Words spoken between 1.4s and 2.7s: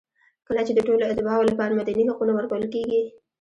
لپاره مدني حقونه ورکول